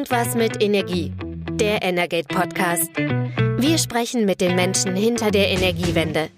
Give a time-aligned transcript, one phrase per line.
[0.00, 1.12] Irgendwas mit Energie.
[1.52, 2.88] Der Energate Podcast.
[2.96, 6.30] Wir sprechen mit den Menschen hinter der Energiewende.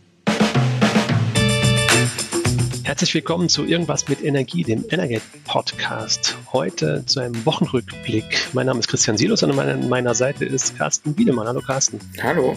[2.83, 6.37] Herzlich willkommen zu Irgendwas mit Energie, dem Energate Podcast.
[6.53, 8.48] Heute zu einem Wochenrückblick.
[8.53, 11.47] Mein Name ist Christian Silos und an meiner Seite ist Carsten Wiedemann.
[11.47, 12.01] Hallo Carsten.
[12.21, 12.57] Hallo.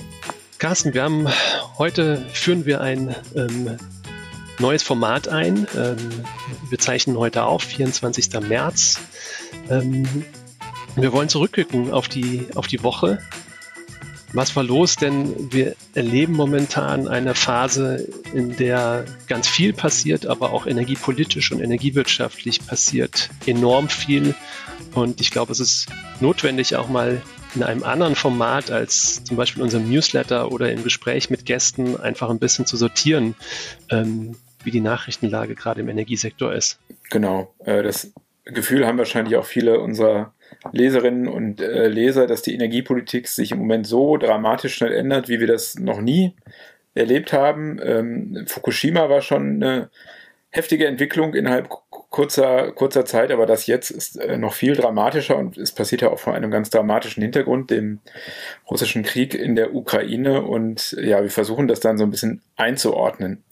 [0.58, 1.28] Carsten, wir haben
[1.78, 3.78] heute führen wir ein ähm,
[4.58, 5.68] neues Format ein.
[5.78, 5.98] Ähm,
[6.68, 8.32] wir zeichnen heute auf, 24.
[8.50, 9.00] März.
[9.70, 10.26] Ähm,
[10.96, 13.20] wir wollen zurückgucken auf die, auf die Woche.
[14.34, 14.96] Was war los?
[14.96, 21.62] Denn wir erleben momentan eine Phase, in der ganz viel passiert, aber auch energiepolitisch und
[21.62, 24.36] energiewirtschaftlich passiert enorm viel.
[24.94, 25.88] Und ich glaube, es ist
[26.20, 27.22] notwendig, auch mal
[27.56, 32.30] in einem anderen Format als zum Beispiel unserem Newsletter oder im Gespräch mit Gästen einfach
[32.30, 33.36] ein bisschen zu sortieren,
[33.90, 36.80] ähm, wie die Nachrichtenlage gerade im Energiesektor ist.
[37.10, 38.12] Genau, äh, das
[38.44, 40.34] Gefühl haben wahrscheinlich auch viele unserer
[40.72, 45.40] Leserinnen und äh, Leser, dass die Energiepolitik sich im Moment so dramatisch schnell ändert, wie
[45.40, 46.34] wir das noch nie
[46.94, 47.80] erlebt haben.
[47.84, 49.90] Ähm, Fukushima war schon eine
[50.50, 55.58] heftige Entwicklung innerhalb kurzer, kurzer Zeit, aber das jetzt ist äh, noch viel dramatischer und
[55.58, 58.00] es passiert ja auch vor einem ganz dramatischen Hintergrund, dem
[58.70, 60.44] russischen Krieg in der Ukraine.
[60.44, 63.44] Und ja, wir versuchen das dann so ein bisschen einzuordnen.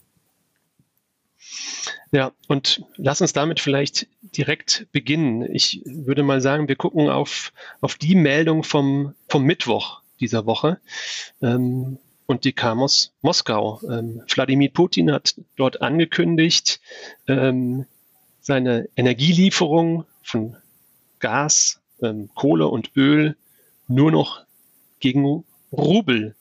[2.14, 5.52] Ja, und lass uns damit vielleicht direkt beginnen.
[5.52, 10.78] Ich würde mal sagen, wir gucken auf, auf die Meldung vom, vom Mittwoch dieser Woche.
[11.42, 13.80] Ähm, und die kam aus Moskau.
[13.90, 16.80] Ähm, Wladimir Putin hat dort angekündigt,
[17.26, 17.84] ähm,
[18.40, 20.56] seine Energielieferung von
[21.18, 23.36] Gas, ähm, Kohle und Öl
[23.88, 24.44] nur noch
[25.00, 25.42] gegen
[25.72, 26.36] Rubel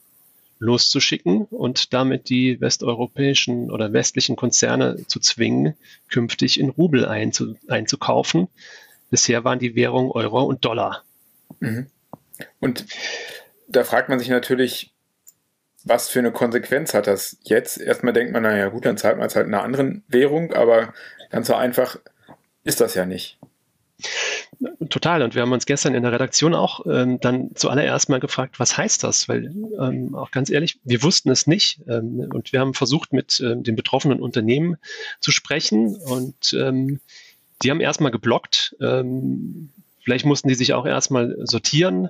[0.63, 5.75] loszuschicken und damit die westeuropäischen oder westlichen Konzerne zu zwingen,
[6.09, 8.47] künftig in Rubel einzu, einzukaufen.
[9.09, 11.03] Bisher waren die Währungen Euro und Dollar.
[11.59, 11.87] Mhm.
[12.59, 12.85] Und
[13.67, 14.91] da fragt man sich natürlich,
[15.83, 17.77] was für eine Konsequenz hat das jetzt?
[17.77, 20.93] Erstmal denkt man, naja gut, dann zahlt man es halt in einer anderen Währung, aber
[21.29, 21.97] ganz so einfach
[22.63, 23.37] ist das ja nicht.
[24.89, 25.21] Total.
[25.21, 28.77] Und wir haben uns gestern in der Redaktion auch ähm, dann zuallererst mal gefragt, was
[28.77, 29.29] heißt das?
[29.29, 31.81] Weil ähm, auch ganz ehrlich, wir wussten es nicht.
[31.87, 34.77] Ähm, und wir haben versucht, mit ähm, den betroffenen Unternehmen
[35.19, 35.95] zu sprechen.
[35.95, 36.99] Und ähm,
[37.61, 38.75] die haben erstmal geblockt.
[38.81, 39.69] Ähm,
[40.03, 42.09] vielleicht mussten die sich auch erstmal sortieren.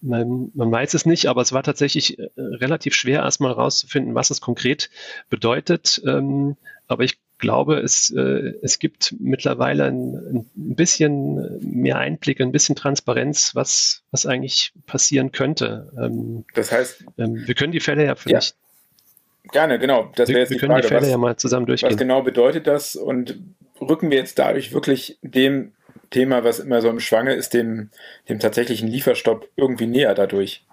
[0.00, 4.30] Man, man weiß es nicht, aber es war tatsächlich äh, relativ schwer, erstmal rauszufinden, was
[4.30, 4.90] es konkret
[5.28, 6.02] bedeutet.
[6.04, 12.76] Aber ich glaube, es, äh, es gibt mittlerweile ein, ein bisschen mehr Einblick, ein bisschen
[12.76, 15.92] Transparenz, was, was eigentlich passieren könnte.
[15.98, 18.56] Ähm, das heißt, ähm, wir können die Fälle ja vielleicht.
[19.44, 20.10] Ja, gerne, genau.
[20.14, 20.82] Das wir, wir können Frage.
[20.82, 21.90] die Fälle was, ja mal zusammen durchgehen.
[21.90, 23.38] Was genau bedeutet das und
[23.80, 25.72] rücken wir jetzt dadurch wirklich dem
[26.10, 27.90] Thema, was immer so im Schwange ist, dem,
[28.28, 30.64] dem tatsächlichen Lieferstopp irgendwie näher dadurch?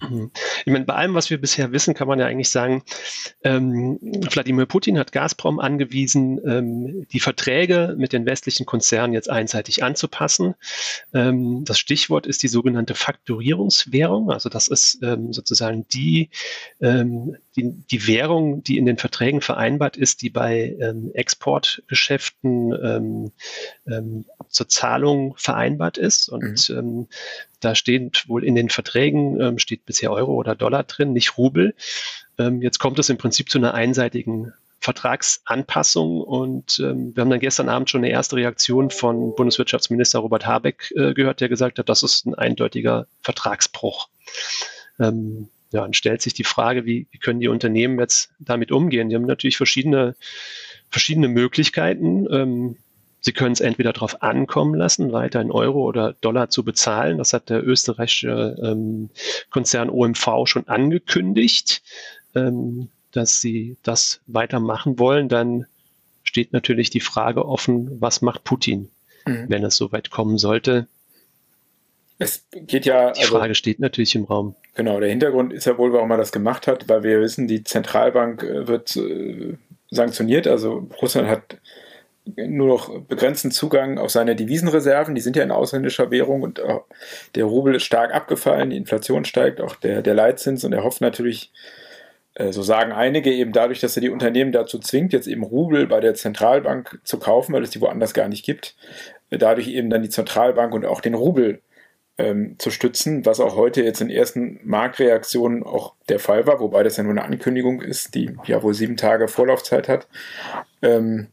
[0.00, 0.30] Mhm.
[0.64, 2.82] Ich meine, bei allem, was wir bisher wissen, kann man ja eigentlich sagen,
[3.42, 9.82] ähm, Wladimir Putin hat Gazprom angewiesen, ähm, die Verträge mit den westlichen Konzernen jetzt einseitig
[9.82, 10.54] anzupassen.
[11.14, 14.30] Ähm, das Stichwort ist die sogenannte Faktorierungswährung.
[14.30, 16.30] Also das ist ähm, sozusagen die,
[16.80, 23.32] ähm, die, die, Währung, die in den Verträgen vereinbart ist, die bei ähm, Exportgeschäften
[24.48, 26.28] zur Zahlung vereinbart ist.
[26.28, 27.08] Und mhm.
[27.60, 31.74] Da steht wohl in den Verträgen, ähm, steht bisher Euro oder Dollar drin, nicht Rubel.
[32.38, 37.40] Ähm, jetzt kommt es im Prinzip zu einer einseitigen Vertragsanpassung und ähm, wir haben dann
[37.40, 41.88] gestern Abend schon eine erste Reaktion von Bundeswirtschaftsminister Robert Habeck äh, gehört, der gesagt hat,
[41.88, 44.08] das ist ein eindeutiger Vertragsbruch.
[45.00, 49.10] Ähm, ja, dann stellt sich die Frage, wie, wie können die Unternehmen jetzt damit umgehen?
[49.10, 50.14] Die haben natürlich verschiedene,
[50.88, 52.26] verschiedene Möglichkeiten.
[52.32, 52.76] Ähm,
[53.20, 57.18] Sie können es entweder darauf ankommen lassen, weiter in Euro oder Dollar zu bezahlen.
[57.18, 59.10] Das hat der österreichische ähm,
[59.50, 61.82] Konzern OMV schon angekündigt,
[62.34, 65.28] ähm, dass sie das weitermachen wollen.
[65.28, 65.66] Dann
[66.22, 68.88] steht natürlich die Frage offen, was macht Putin,
[69.26, 69.46] mhm.
[69.48, 70.86] wenn es so weit kommen sollte.
[72.18, 73.12] Es geht ja.
[73.12, 74.54] Die also Frage also, steht natürlich im Raum.
[74.74, 77.64] Genau, der Hintergrund ist ja wohl, warum er das gemacht hat, weil wir wissen, die
[77.64, 79.54] Zentralbank äh, wird äh,
[79.90, 80.46] sanktioniert.
[80.46, 81.58] Also Russland hat
[82.36, 85.14] nur noch begrenzten Zugang auf seine Devisenreserven.
[85.14, 86.62] Die sind ja in ausländischer Währung und
[87.34, 91.00] der Rubel ist stark abgefallen, die Inflation steigt, auch der, der Leitzins und er hofft
[91.00, 91.52] natürlich,
[92.34, 95.86] äh, so sagen einige, eben dadurch, dass er die Unternehmen dazu zwingt, jetzt eben Rubel
[95.86, 98.76] bei der Zentralbank zu kaufen, weil es die woanders gar nicht gibt,
[99.30, 101.60] dadurch eben dann die Zentralbank und auch den Rubel
[102.16, 106.82] ähm, zu stützen, was auch heute jetzt in ersten Marktreaktionen auch der Fall war, wobei
[106.82, 110.08] das ja nur eine Ankündigung ist, die ja wohl sieben Tage Vorlaufzeit hat.
[110.82, 111.28] Ähm,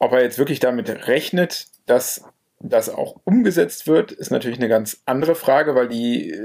[0.00, 2.24] ob er jetzt wirklich damit rechnet, dass
[2.58, 6.36] das auch umgesetzt wird, ist natürlich eine ganz andere Frage, weil die,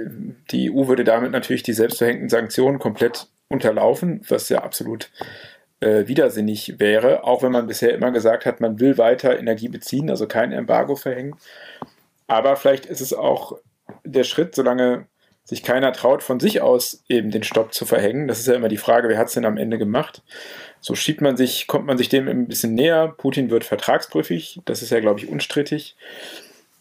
[0.51, 5.11] die EU würde damit natürlich die selbstverhängten Sanktionen komplett unterlaufen, was ja absolut
[5.81, 10.09] äh, widersinnig wäre, auch wenn man bisher immer gesagt hat, man will weiter Energie beziehen,
[10.09, 11.35] also kein Embargo verhängen.
[12.27, 13.57] Aber vielleicht ist es auch
[14.03, 15.07] der Schritt, solange
[15.45, 18.27] sich keiner traut, von sich aus eben den Stopp zu verhängen.
[18.27, 20.23] Das ist ja immer die Frage, wer hat es denn am Ende gemacht?
[20.81, 23.13] So schiebt man sich, kommt man sich dem ein bisschen näher.
[23.15, 25.95] Putin wird vertragsprüfig, das ist ja, glaube ich, unstrittig.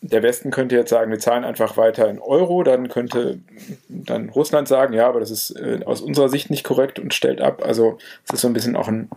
[0.00, 3.40] Der Westen könnte jetzt sagen, wir zahlen einfach weiter in Euro, dann könnte
[3.88, 7.40] dann Russland sagen, ja, aber das ist äh, aus unserer Sicht nicht korrekt und stellt
[7.40, 7.62] ab.
[7.64, 9.10] Also es ist so ein bisschen auch ein,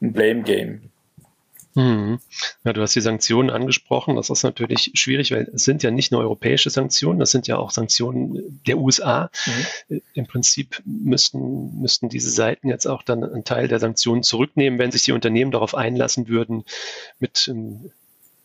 [0.00, 0.90] ein Blame-Game.
[1.76, 2.20] Hm.
[2.62, 4.14] Ja, du hast die Sanktionen angesprochen.
[4.14, 7.56] Das ist natürlich schwierig, weil es sind ja nicht nur europäische Sanktionen, das sind ja
[7.58, 9.30] auch Sanktionen der USA.
[9.88, 10.00] Mhm.
[10.14, 14.92] Im Prinzip müssten, müssten diese Seiten jetzt auch dann einen Teil der Sanktionen zurücknehmen, wenn
[14.92, 16.64] sich die Unternehmen darauf einlassen würden,
[17.18, 17.90] mit ähm,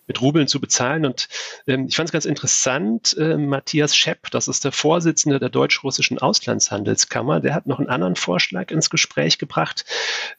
[0.09, 1.05] mit Rubeln zu bezahlen.
[1.05, 1.29] Und
[1.67, 6.17] ähm, ich fand es ganz interessant, äh, Matthias Schepp, das ist der Vorsitzende der deutsch-russischen
[6.17, 9.85] Auslandshandelskammer, der hat noch einen anderen Vorschlag ins Gespräch gebracht.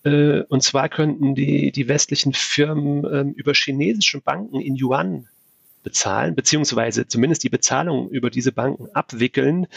[0.05, 5.29] Äh, und zwar könnten die, die westlichen Firmen äh, über chinesische Banken in Yuan
[5.85, 9.69] bezahlen, beziehungsweise zumindest die Bezahlung über diese Banken abwickeln.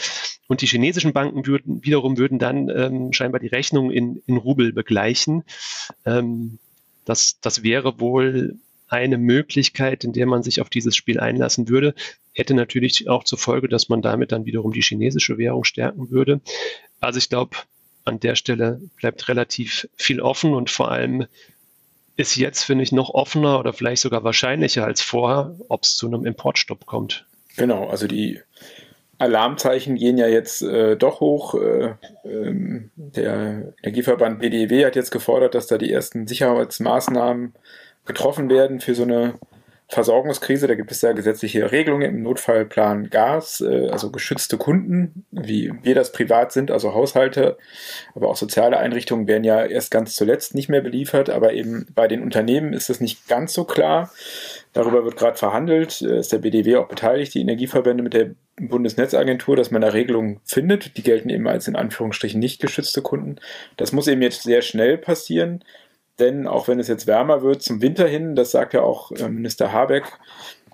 [0.48, 4.72] Und die chinesischen Banken würden wiederum würden dann ähm, scheinbar die Rechnung in, in Rubel
[4.72, 5.44] begleichen.
[6.04, 6.58] Ähm,
[7.04, 8.56] das, das wäre wohl
[8.88, 11.94] eine Möglichkeit, in der man sich auf dieses Spiel einlassen würde.
[12.32, 16.40] Hätte natürlich auch zur Folge, dass man damit dann wiederum die chinesische Währung stärken würde.
[17.00, 17.56] Also ich glaube,
[18.04, 21.26] an der Stelle bleibt relativ viel offen und vor allem
[22.16, 26.06] ist jetzt, finde ich, noch offener oder vielleicht sogar wahrscheinlicher als vorher, ob es zu
[26.06, 27.26] einem Importstopp kommt.
[27.56, 28.40] Genau, also die
[29.18, 31.54] Alarmzeichen gehen ja jetzt äh, doch hoch.
[31.54, 31.94] Äh,
[32.24, 37.54] ähm, der Energieverband BDW hat jetzt gefordert, dass da die ersten Sicherheitsmaßnahmen
[38.04, 39.34] getroffen werden für so eine
[39.88, 40.66] Versorgungskrise.
[40.66, 45.94] Da gibt es ja gesetzliche Regelungen im Notfallplan Gas, äh, also geschützte Kunden, wie wir
[45.94, 47.58] das privat sind, also Haushalte,
[48.14, 52.08] aber auch soziale Einrichtungen werden ja erst ganz zuletzt nicht mehr beliefert, aber eben bei
[52.08, 54.10] den Unternehmen ist das nicht ganz so klar.
[54.72, 59.56] Darüber wird gerade verhandelt, äh, ist der BDW auch beteiligt, die Energieverbände mit der Bundesnetzagentur,
[59.56, 60.96] dass man da Regelungen findet.
[60.96, 63.36] Die gelten eben als in Anführungsstrichen nicht geschützte Kunden.
[63.76, 65.64] Das muss eben jetzt sehr schnell passieren.
[66.18, 69.28] Denn auch wenn es jetzt wärmer wird zum Winter hin, das sagt ja auch äh,
[69.28, 70.04] Minister Habeck,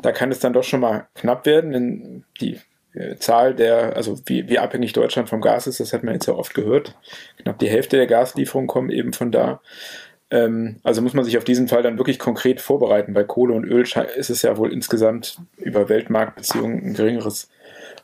[0.03, 2.59] da kann es dann doch schon mal knapp werden, denn die
[2.95, 6.27] äh, Zahl der, also wie, wie abhängig Deutschland vom Gas ist, das hat man jetzt
[6.27, 6.97] ja oft gehört.
[7.43, 9.61] Knapp die Hälfte der Gaslieferungen kommen eben von da.
[10.31, 13.15] Ähm, also muss man sich auf diesen Fall dann wirklich konkret vorbereiten.
[13.15, 13.83] Bei Kohle und Öl
[14.17, 17.51] ist es ja wohl insgesamt über Weltmarktbeziehungen ein geringeres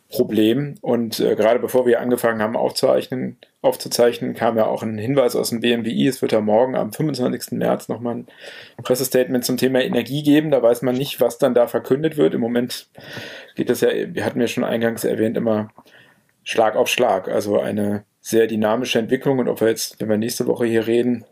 [0.09, 0.77] Problem.
[0.81, 5.51] Und äh, gerade bevor wir angefangen haben aufzuzeichnen, aufzuzeichnen, kam ja auch ein Hinweis aus
[5.51, 6.07] dem BMWI.
[6.07, 7.53] Es wird ja morgen am 25.
[7.59, 8.27] März nochmal ein
[8.83, 10.51] Pressestatement zum Thema Energie geben.
[10.51, 12.35] Da weiß man nicht, was dann da verkündet wird.
[12.35, 12.89] Im Moment
[13.57, 15.71] geht das ja, wir hatten ja schon eingangs erwähnt, immer
[16.45, 17.29] Schlag auf Schlag.
[17.29, 19.41] Also eine sehr dynamische Entwicklung.
[19.41, 21.25] Und ob wir jetzt, wenn wir nächste Woche hier reden,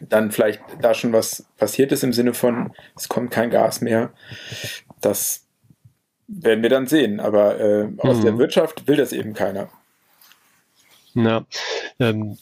[0.00, 4.12] dann vielleicht da schon was passiert ist im Sinne von, es kommt kein Gas mehr.
[5.02, 5.46] Das
[6.40, 7.20] werden wir dann sehen.
[7.20, 8.22] Aber äh, aus mhm.
[8.22, 9.68] der Wirtschaft will das eben keiner.
[11.14, 11.44] Na,
[12.00, 12.38] ähm,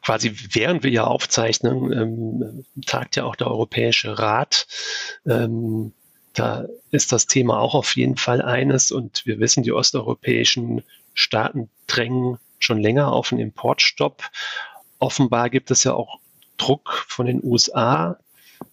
[0.00, 4.66] quasi während wir ja aufzeichnen, ähm, tagt ja auch der Europäische Rat.
[5.26, 5.92] Ähm,
[6.34, 10.82] da ist das Thema auch auf jeden Fall eines und wir wissen, die osteuropäischen
[11.14, 14.22] Staaten drängen schon länger auf einen Importstopp.
[14.98, 16.20] Offenbar gibt es ja auch
[16.56, 18.18] Druck von den USA,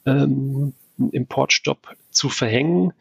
[0.05, 2.93] ähm, einen Importstopp zu verhängen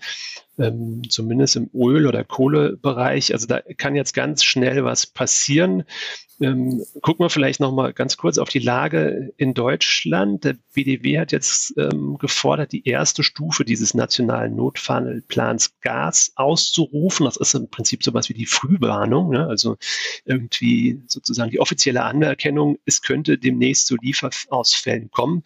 [0.58, 3.32] ähm, zumindest im Öl- oder Kohlebereich.
[3.32, 5.84] Also da kann jetzt ganz schnell was passieren.
[6.40, 10.44] Ähm, gucken wir vielleicht noch mal ganz kurz auf die Lage in Deutschland.
[10.44, 17.24] Der BDW hat jetzt ähm, gefordert, die erste Stufe dieses nationalen Notfallplans Gas auszurufen.
[17.26, 19.46] Das ist im Prinzip sowas wie die Frühwarnung, ne?
[19.48, 19.76] also
[20.24, 25.42] irgendwie sozusagen die offizielle Anerkennung, es könnte demnächst zu Lieferausfällen kommen.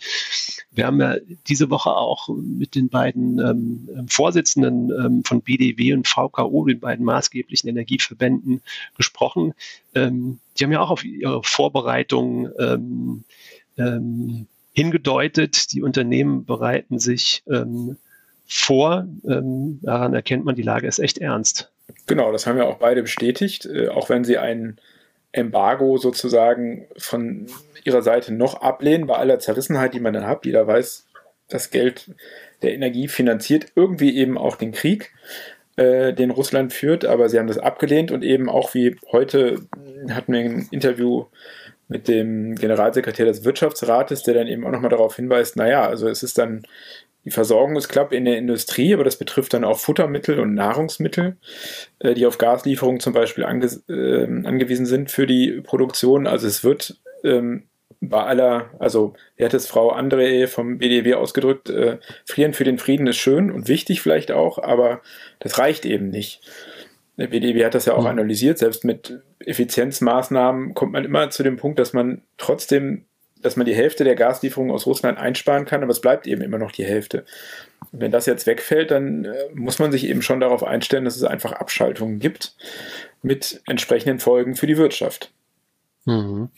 [0.71, 1.17] Wir haben ja
[1.49, 7.05] diese Woche auch mit den beiden ähm, Vorsitzenden ähm, von BDW und VKO, den beiden
[7.05, 8.63] maßgeblichen Energieverbänden,
[8.97, 9.55] gesprochen.
[9.95, 13.25] Ähm, die haben ja auch auf ihre Vorbereitungen ähm,
[13.79, 15.73] ähm, hingedeutet.
[15.73, 17.97] Die Unternehmen bereiten sich ähm,
[18.47, 19.07] vor.
[19.23, 21.71] Daran erkennt man, die Lage ist echt ernst.
[22.07, 24.79] Genau, das haben ja auch beide bestätigt, äh, auch wenn sie ein
[25.33, 27.47] Embargo sozusagen von
[27.85, 30.45] ihrer Seite noch ablehnen, bei aller Zerrissenheit, die man dann hat.
[30.45, 31.07] Jeder weiß,
[31.53, 32.11] das Geld
[32.63, 35.13] der Energie finanziert irgendwie eben auch den Krieg,
[35.77, 39.61] äh, den Russland führt, aber sie haben das abgelehnt und eben auch wie heute
[40.11, 41.27] hatten wir ein Interview
[41.89, 46.23] mit dem Generalsekretär des Wirtschaftsrates, der dann eben auch nochmal darauf hinweist, naja, also es
[46.23, 46.63] ist dann
[47.25, 51.37] die Versorgung ist knapp in der Industrie, aber das betrifft dann auch Futtermittel und Nahrungsmittel,
[52.01, 56.27] äh, die auf Gaslieferungen zum Beispiel ange äh, angewiesen sind für die Produktion.
[56.27, 57.69] Also es wird ähm,
[58.03, 62.79] bei aller, also wie hat es Frau André vom BDW ausgedrückt, äh, Frieren für den
[62.79, 65.01] Frieden ist schön und wichtig vielleicht auch, aber
[65.39, 66.41] das reicht eben nicht.
[67.17, 68.09] Der BDW hat das ja auch mhm.
[68.09, 73.05] analysiert, selbst mit Effizienzmaßnahmen kommt man immer zu dem Punkt, dass man trotzdem
[73.43, 76.59] dass man die Hälfte der Gaslieferungen aus Russland einsparen kann, aber es bleibt eben immer
[76.59, 77.25] noch die Hälfte.
[77.91, 81.17] Und wenn das jetzt wegfällt, dann äh, muss man sich eben schon darauf einstellen, dass
[81.17, 82.55] es einfach Abschaltungen gibt
[83.21, 85.33] mit entsprechenden Folgen für die Wirtschaft.
[86.05, 86.51] Mhm.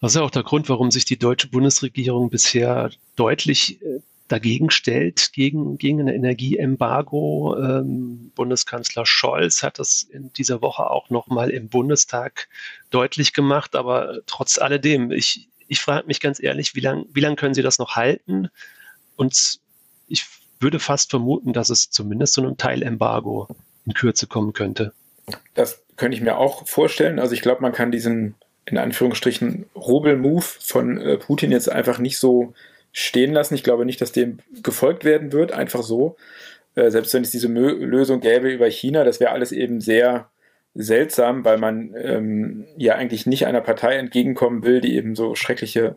[0.00, 4.70] Das ist ja auch der Grund, warum sich die deutsche Bundesregierung bisher deutlich äh, dagegen
[4.70, 7.56] stellt, gegen, gegen ein Energieembargo.
[7.58, 12.48] Ähm, Bundeskanzler Scholz hat das in dieser Woche auch nochmal im Bundestag
[12.90, 13.76] deutlich gemacht.
[13.76, 17.62] Aber trotz alledem, ich, ich frage mich ganz ehrlich, wie lange wie lang können Sie
[17.62, 18.48] das noch halten?
[19.16, 19.60] Und
[20.08, 20.26] ich
[20.60, 23.48] würde fast vermuten, dass es zumindest zu einem Teilembargo
[23.86, 24.92] in Kürze kommen könnte.
[25.54, 27.18] Das könnte ich mir auch vorstellen.
[27.18, 28.34] Also ich glaube, man kann diesen
[28.66, 32.54] in Anführungsstrichen Rubel-Move von äh, Putin jetzt einfach nicht so
[32.92, 33.54] stehen lassen.
[33.54, 36.16] Ich glaube nicht, dass dem gefolgt werden wird, einfach so.
[36.74, 40.30] Äh, selbst wenn es diese Mö Lösung gäbe über China, das wäre alles eben sehr
[40.74, 45.96] seltsam, weil man ähm, ja eigentlich nicht einer Partei entgegenkommen will, die eben so schreckliche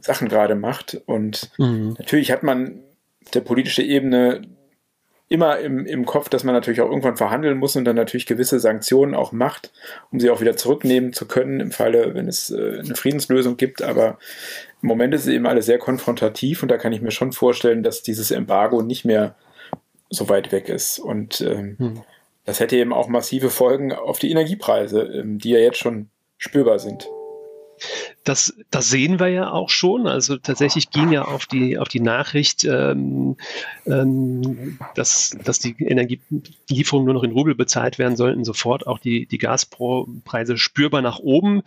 [0.00, 1.00] Sachen gerade macht.
[1.06, 1.94] Und mhm.
[1.98, 2.80] natürlich hat man
[3.32, 4.42] der politische Ebene
[5.28, 8.60] immer im, im Kopf, dass man natürlich auch irgendwann verhandeln muss und dann natürlich gewisse
[8.60, 9.72] Sanktionen auch macht,
[10.10, 13.82] um sie auch wieder zurücknehmen zu können, im Falle, wenn es äh, eine Friedenslösung gibt.
[13.82, 14.18] Aber
[14.82, 17.82] im Moment ist es eben alles sehr konfrontativ und da kann ich mir schon vorstellen,
[17.82, 19.34] dass dieses Embargo nicht mehr
[20.08, 20.98] so weit weg ist.
[20.98, 22.02] Und ähm, hm.
[22.46, 26.08] das hätte eben auch massive Folgen auf die Energiepreise, ähm, die ja jetzt schon
[26.38, 27.08] spürbar sind.
[28.24, 30.06] Das, das sehen wir ja auch schon.
[30.06, 33.36] Also tatsächlich ging ja auf die, auf die Nachricht, ähm,
[33.86, 39.26] ähm, dass, dass die Energielieferungen nur noch in Rubel bezahlt werden sollten, sofort auch die,
[39.26, 41.62] die Gaspreise spürbar nach oben.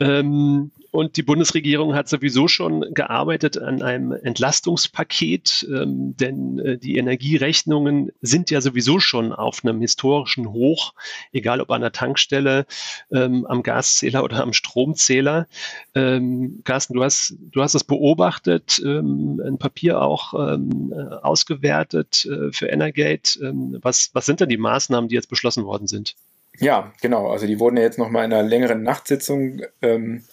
[0.00, 6.98] Ähm, und die Bundesregierung hat sowieso schon gearbeitet an einem Entlastungspaket, ähm, denn äh, die
[6.98, 10.92] Energierechnungen sind ja sowieso schon auf einem historischen Hoch,
[11.32, 12.66] egal ob an der Tankstelle,
[13.10, 15.48] ähm, am Gaszähler oder am Stromzähler.
[15.94, 22.26] Ähm, Carsten, du hast, du hast das beobachtet, ähm, ein Papier auch ähm, äh, ausgewertet
[22.26, 23.40] äh, für Energate.
[23.42, 26.16] Ähm, was, was sind denn die Maßnahmen, die jetzt beschlossen worden sind?
[26.58, 27.30] Ja, genau.
[27.30, 30.24] Also die wurden ja jetzt nochmal in einer längeren Nachtsitzung ähm,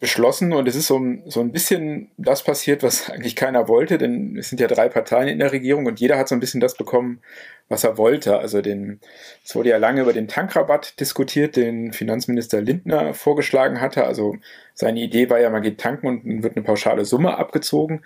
[0.00, 4.36] beschlossen und es ist so, so ein bisschen das passiert, was eigentlich keiner wollte, denn
[4.38, 6.74] es sind ja drei Parteien in der Regierung und jeder hat so ein bisschen das
[6.74, 7.20] bekommen,
[7.68, 8.38] was er wollte.
[8.38, 9.00] Also den,
[9.44, 14.04] es wurde ja lange über den Tankrabatt diskutiert, den Finanzminister Lindner vorgeschlagen hatte.
[14.04, 14.36] Also
[14.74, 18.02] seine Idee war ja, man geht tanken und dann wird eine pauschale Summe abgezogen.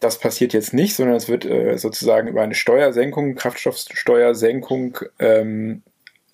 [0.00, 5.82] Das passiert jetzt nicht, sondern es wird äh, sozusagen über eine Steuersenkung, Kraftstoffsteuersenkung ähm,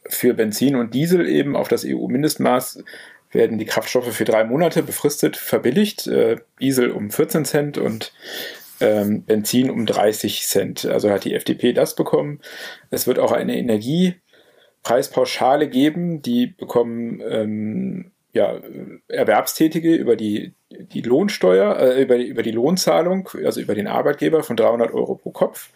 [0.09, 2.83] für Benzin und Diesel eben auf das EU-Mindestmaß
[3.31, 6.07] werden die Kraftstoffe für drei Monate befristet verbilligt.
[6.07, 8.13] Äh, Diesel um 14 Cent und
[8.81, 10.87] ähm, Benzin um 30 Cent.
[10.87, 12.41] Also hat die FDP das bekommen.
[12.91, 18.59] Es wird auch eine Energiepreispauschale geben, die bekommen ähm, ja,
[19.09, 24.57] Erwerbstätige über die, die Lohnsteuer, äh, über, über die Lohnzahlung, also über den Arbeitgeber von
[24.57, 25.71] 300 Euro pro Kopf,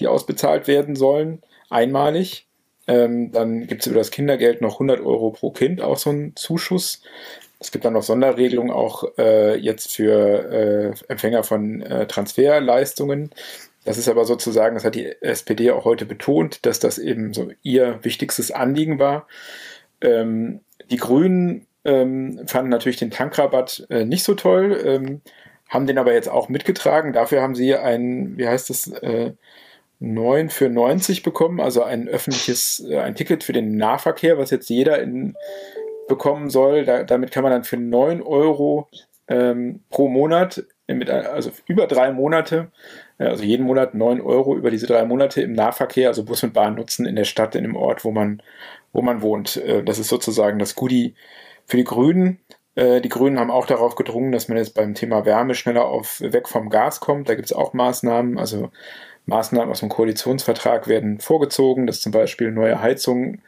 [0.00, 2.46] die ausbezahlt werden sollen, einmalig.
[2.90, 6.34] Ähm, dann gibt es über das Kindergeld noch 100 Euro pro Kind, auch so einen
[6.34, 7.02] Zuschuss.
[7.60, 13.30] Es gibt dann noch Sonderregelungen auch äh, jetzt für äh, Empfänger von äh, Transferleistungen.
[13.84, 17.50] Das ist aber sozusagen, das hat die SPD auch heute betont, dass das eben so
[17.62, 19.28] ihr wichtigstes Anliegen war.
[20.00, 25.20] Ähm, die Grünen ähm, fanden natürlich den Tankrabatt äh, nicht so toll, ähm,
[25.68, 27.12] haben den aber jetzt auch mitgetragen.
[27.12, 29.32] Dafür haben sie ein, wie heißt das, äh,
[30.00, 34.68] 9 für 90 bekommen, also ein öffentliches, äh, ein Ticket für den Nahverkehr, was jetzt
[34.70, 35.36] jeder in,
[36.08, 36.84] bekommen soll.
[36.84, 38.88] Da, damit kann man dann für 9 Euro
[39.28, 42.72] ähm, pro Monat, mit, also über drei Monate,
[43.18, 46.74] also jeden Monat 9 Euro über diese drei Monate im Nahverkehr, also Bus und Bahn
[46.74, 48.42] nutzen in der Stadt, in dem Ort, wo man,
[48.92, 49.56] wo man wohnt.
[49.56, 51.14] Äh, das ist sozusagen das Goodie
[51.66, 52.40] für die Grünen.
[52.74, 56.20] Äh, die Grünen haben auch darauf gedrungen, dass man jetzt beim Thema Wärme schneller auf
[56.20, 57.28] weg vom Gas kommt.
[57.28, 58.38] Da gibt es auch Maßnahmen.
[58.38, 58.70] Also
[59.30, 63.40] Maßnahmen aus dem Koalitionsvertrag werden vorgezogen, dass zum Beispiel neue Heizungen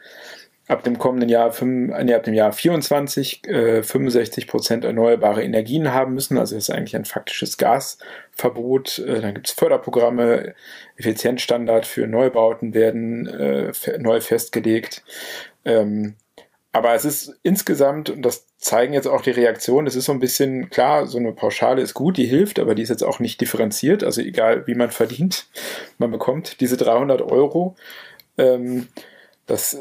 [0.67, 6.13] ab dem kommenden Jahr, nee, ab dem Jahr 24 äh, 65 Prozent erneuerbare Energien haben
[6.13, 6.37] müssen.
[6.37, 8.99] Also das ist eigentlich ein faktisches Gasverbot.
[8.99, 10.55] Äh, dann gibt es Förderprogramme,
[10.95, 15.03] Effizienzstandard für Neubauten werden äh, neu festgelegt.
[15.65, 16.15] Ähm,
[16.73, 20.19] aber es ist insgesamt, und das zeigen jetzt auch die Reaktionen, es ist so ein
[20.19, 23.39] bisschen klar, so eine Pauschale ist gut, die hilft, aber die ist jetzt auch nicht
[23.39, 24.03] differenziert.
[24.03, 25.45] Also egal, wie man verdient,
[25.99, 27.75] man bekommt diese 300 Euro.
[28.39, 28.87] Ähm,
[29.45, 29.79] das,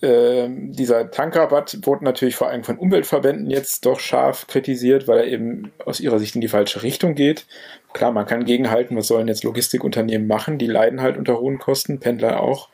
[0.00, 5.26] äh, dieser Tankrabatt wurde natürlich vor allem von Umweltverbänden jetzt doch scharf kritisiert, weil er
[5.26, 7.46] eben aus ihrer Sicht in die falsche Richtung geht.
[7.92, 10.56] Klar, man kann gegenhalten, was sollen jetzt Logistikunternehmen machen?
[10.56, 12.70] Die leiden halt unter hohen Kosten, Pendler auch.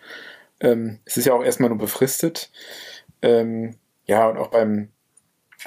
[0.60, 2.50] Ähm, es ist ja auch erstmal nur befristet.
[3.22, 4.90] Ähm, ja, und auch beim,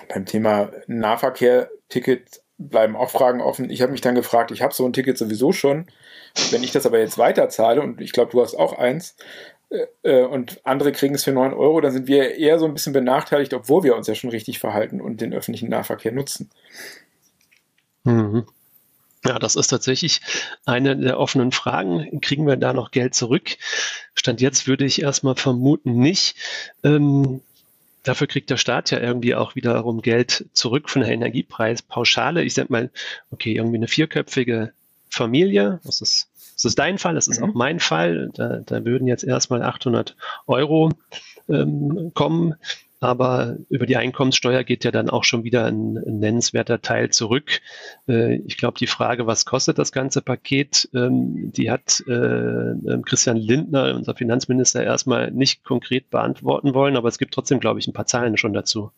[0.08, 3.70] beim Thema Nahverkehr-Ticket bleiben auch Fragen offen.
[3.70, 5.88] Ich habe mich dann gefragt, ich habe so ein Ticket sowieso schon.
[6.52, 9.16] Wenn ich das aber jetzt weiterzahle, und ich glaube, du hast auch eins,
[9.70, 12.74] äh, äh und andere kriegen es für 9 Euro, dann sind wir eher so ein
[12.74, 16.50] bisschen benachteiligt, obwohl wir uns ja schon richtig verhalten und den öffentlichen Nahverkehr nutzen.
[18.04, 18.46] Mhm.
[19.26, 20.22] Ja, das ist tatsächlich
[20.66, 22.22] eine der offenen Fragen.
[22.22, 23.58] Kriegen wir da noch Geld zurück?
[24.16, 26.36] Stand jetzt würde ich erstmal vermuten nicht.
[26.84, 27.42] Ähm,
[28.04, 32.44] dafür kriegt der Staat ja irgendwie auch wiederum Geld zurück von der Energiepreispauschale.
[32.44, 32.92] Ich sag mal,
[33.32, 34.72] okay, irgendwie eine vierköpfige
[35.10, 37.50] Familie, das ist, das ist dein Fall, das ist mhm.
[37.50, 38.30] auch mein Fall.
[38.34, 40.16] Da, da würden jetzt erstmal 800
[40.48, 40.92] Euro
[41.50, 42.56] ähm, kommen
[43.00, 47.62] aber über die Einkommenssteuer geht ja dann auch schon wieder ein, ein nennenswerter Teil zurück.
[48.08, 53.04] Äh, ich glaube, die Frage, was kostet das ganze Paket, ähm, die hat äh, ähm,
[53.06, 57.88] Christian Lindner, unser Finanzminister, erstmal nicht konkret beantworten wollen, aber es gibt trotzdem, glaube ich,
[57.88, 58.92] ein paar Zahlen schon dazu.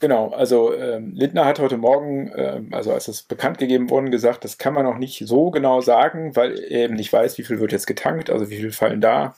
[0.00, 4.44] Genau, also ähm, Lindner hat heute Morgen, ähm, also als es bekannt gegeben wurde, gesagt,
[4.44, 7.58] das kann man noch nicht so genau sagen, weil er eben nicht weiß, wie viel
[7.58, 9.34] wird jetzt getankt, also wie viel fallen da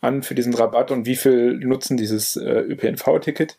[0.00, 3.56] an für diesen Rabatt und wie viel nutzen dieses äh, ÖPNV-Ticket.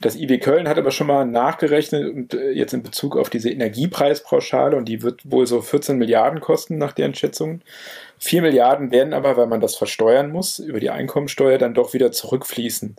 [0.00, 3.50] Das IB Köln hat aber schon mal nachgerechnet und äh, jetzt in Bezug auf diese
[3.50, 7.62] Energiepreispauschale und die wird wohl so 14 Milliarden kosten nach deren Schätzungen.
[8.18, 12.12] 4 Milliarden werden aber, weil man das versteuern muss, über die Einkommensteuer dann doch wieder
[12.12, 12.96] zurückfließen.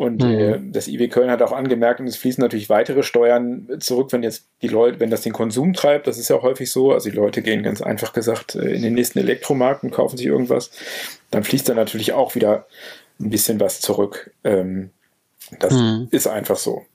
[0.00, 0.30] Und mhm.
[0.30, 4.22] äh, das IW Köln hat auch angemerkt, und es fließen natürlich weitere Steuern zurück, wenn
[4.22, 6.94] jetzt die Leute, wenn das den Konsum treibt, das ist ja häufig so.
[6.94, 10.24] Also die Leute gehen ganz einfach gesagt äh, in den nächsten Elektromarkt und kaufen sich
[10.24, 10.70] irgendwas.
[11.30, 12.66] Dann fließt da natürlich auch wieder
[13.20, 14.30] ein bisschen was zurück.
[14.42, 14.88] Ähm,
[15.58, 16.08] das mhm.
[16.10, 16.86] ist einfach so.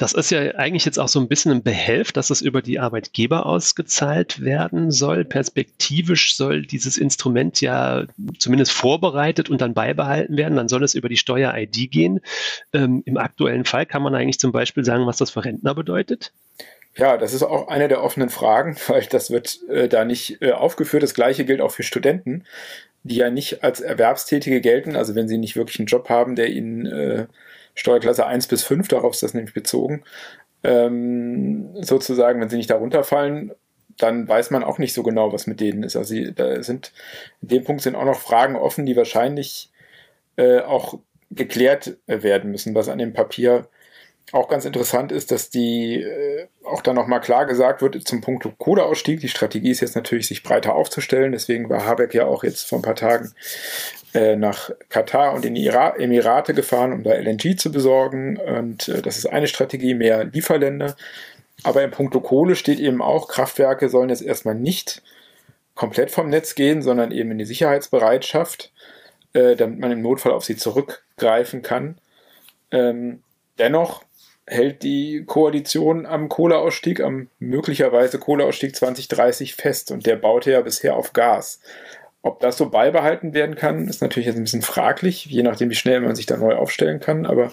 [0.00, 2.78] Das ist ja eigentlich jetzt auch so ein bisschen ein Behelf, dass es über die
[2.78, 5.26] Arbeitgeber ausgezahlt werden soll.
[5.26, 8.06] Perspektivisch soll dieses Instrument ja
[8.38, 10.56] zumindest vorbereitet und dann beibehalten werden.
[10.56, 12.20] Dann soll es über die Steuer-ID gehen.
[12.72, 16.32] Ähm, Im aktuellen Fall kann man eigentlich zum Beispiel sagen, was das für Rentner bedeutet.
[16.96, 20.52] Ja, das ist auch eine der offenen Fragen, weil das wird äh, da nicht äh,
[20.52, 21.02] aufgeführt.
[21.02, 22.44] Das gleiche gilt auch für Studenten,
[23.02, 24.96] die ja nicht als Erwerbstätige gelten.
[24.96, 27.26] Also wenn sie nicht wirklich einen Job haben, der ihnen äh,
[27.74, 30.02] Steuerklasse 1 bis 5, darauf ist das nämlich bezogen,
[30.62, 33.52] ähm, sozusagen, wenn sie nicht darunter fallen,
[33.98, 35.96] dann weiß man auch nicht so genau, was mit denen ist.
[35.96, 36.92] Also da sind
[37.42, 39.70] in dem Punkt sind auch noch Fragen offen, die wahrscheinlich
[40.36, 40.98] äh, auch
[41.30, 43.68] geklärt äh, werden müssen, was an dem Papier
[44.32, 48.46] auch ganz interessant ist, dass die äh, auch dann nochmal klar gesagt wird zum Punkt
[48.58, 49.20] Kohleausstieg.
[49.20, 51.32] Die Strategie ist jetzt natürlich, sich breiter aufzustellen.
[51.32, 53.32] Deswegen war Habeck ja auch jetzt vor ein paar Tagen
[54.14, 58.36] äh, nach Katar und in die Ira Emirate gefahren, um da LNG zu besorgen.
[58.38, 60.96] Und äh, das ist eine Strategie, mehr Lieferländer.
[61.62, 65.02] Aber im Punkt Kohle steht eben auch, Kraftwerke sollen jetzt erstmal nicht
[65.74, 68.72] komplett vom Netz gehen, sondern eben in die Sicherheitsbereitschaft,
[69.32, 71.98] äh, damit man im Notfall auf sie zurückgreifen kann.
[72.70, 73.22] Ähm,
[73.58, 74.02] dennoch
[74.50, 80.96] hält die Koalition am Kohleausstieg, am möglicherweise Kohleausstieg 2030 fest und der baute ja bisher
[80.96, 81.60] auf Gas.
[82.22, 85.76] Ob das so beibehalten werden kann, ist natürlich jetzt ein bisschen fraglich, je nachdem, wie
[85.76, 87.52] schnell man sich da neu aufstellen kann, aber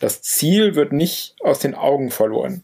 [0.00, 2.62] das Ziel wird nicht aus den Augen verloren.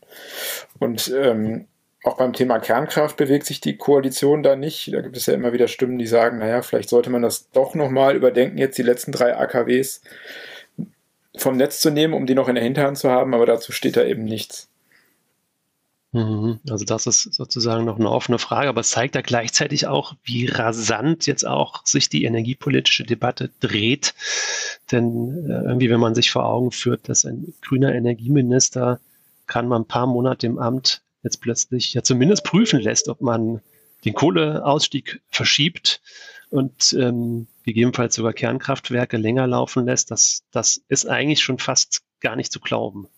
[0.79, 1.67] Und ähm,
[2.05, 4.93] auch beim Thema Kernkraft bewegt sich die Koalition da nicht.
[4.93, 7.75] Da gibt es ja immer wieder Stimmen, die sagen, naja, vielleicht sollte man das doch
[7.75, 10.03] nochmal überdenken, jetzt die letzten drei AKWs
[11.37, 13.97] vom Netz zu nehmen, um die noch in der Hinterhand zu haben, aber dazu steht
[13.97, 14.69] da eben nichts.
[16.13, 16.59] Mhm.
[16.69, 20.47] Also das ist sozusagen noch eine offene Frage, aber es zeigt ja gleichzeitig auch, wie
[20.47, 24.15] rasant jetzt auch sich die energiepolitische Debatte dreht.
[24.91, 28.99] Denn äh, irgendwie, wenn man sich vor Augen führt, dass ein grüner Energieminister
[29.47, 33.61] kann man ein paar Monate im Amt jetzt plötzlich ja zumindest prüfen lässt, ob man
[34.05, 36.01] den Kohleausstieg verschiebt
[36.51, 42.37] und ähm, gegebenenfalls sogar Kernkraftwerke länger laufen lässt, das, das ist eigentlich schon fast gar
[42.37, 43.09] nicht zu glauben.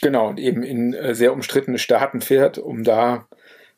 [0.00, 3.28] Genau, und eben in äh, sehr umstrittene Staaten fährt, um da,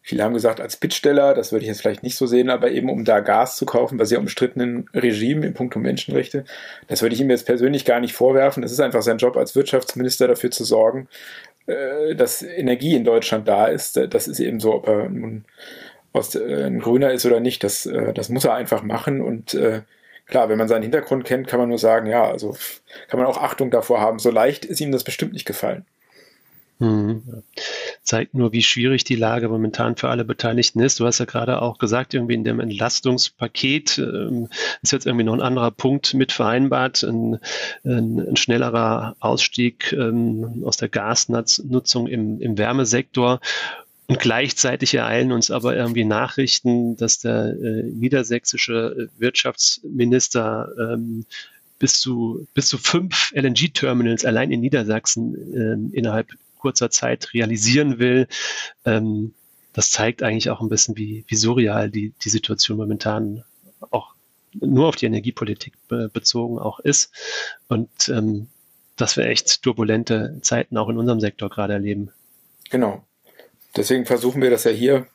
[0.00, 2.88] viele haben gesagt, als Bittsteller, das würde ich jetzt vielleicht nicht so sehen, aber eben
[2.88, 6.44] um da Gas zu kaufen bei sehr umstrittenen Regimen im Punkt Menschenrechte.
[6.88, 8.62] Das würde ich ihm jetzt persönlich gar nicht vorwerfen.
[8.62, 11.08] Das ist einfach sein Job als Wirtschaftsminister dafür zu sorgen,
[11.66, 13.98] äh, dass Energie in Deutschland da ist.
[14.08, 15.44] Das ist eben so, ob er nun
[16.14, 19.52] aus, äh, ein Grüner ist oder nicht, das, äh, das muss er einfach machen und
[19.54, 19.82] äh,
[20.26, 22.56] klar, wenn man seinen Hintergrund kennt, kann man nur sagen, ja, also
[23.08, 24.18] kann man auch Achtung davor haben.
[24.18, 25.84] So leicht ist ihm das bestimmt nicht gefallen.
[26.78, 27.42] Mhm.
[28.02, 30.98] Zeigt nur, wie schwierig die Lage momentan für alle Beteiligten ist.
[30.98, 34.48] Du hast ja gerade auch gesagt, irgendwie in dem Entlastungspaket ähm,
[34.82, 37.38] ist jetzt irgendwie noch ein anderer Punkt mit vereinbart, ein,
[37.84, 43.40] ein, ein schnellerer Ausstieg ähm, aus der Gasnutzung im, im Wärmesektor.
[44.06, 51.24] Und gleichzeitig ereilen uns aber irgendwie Nachrichten, dass der äh, niedersächsische Wirtschaftsminister ähm,
[51.78, 58.26] bis zu, bis zu fünf LNG-Terminals allein in Niedersachsen äh, innerhalb kurzer Zeit realisieren will.
[58.84, 59.34] Ähm,
[59.72, 63.42] das zeigt eigentlich auch ein bisschen, wie, wie surreal die, die Situation momentan
[63.90, 64.14] auch
[64.52, 67.10] nur auf die Energiepolitik be bezogen auch ist.
[67.68, 68.48] Und ähm,
[68.96, 72.10] dass wir echt turbulente Zeiten auch in unserem Sektor gerade erleben.
[72.70, 73.04] Genau.
[73.76, 75.06] Deswegen versuchen wir das ja hier